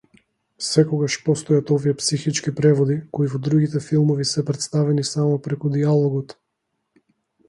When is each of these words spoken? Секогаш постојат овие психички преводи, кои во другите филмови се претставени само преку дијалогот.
Секогаш 0.67 1.15
постојат 1.25 1.73
овие 1.75 1.91
психички 1.99 2.53
преводи, 2.59 2.95
кои 3.17 3.29
во 3.33 3.41
другите 3.47 3.81
филмови 3.89 4.27
се 4.31 4.45
претставени 4.47 5.05
само 5.11 5.37
преку 5.49 5.71
дијалогот. 5.77 6.35